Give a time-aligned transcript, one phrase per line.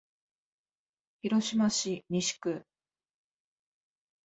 [1.21, 2.65] 広島市西区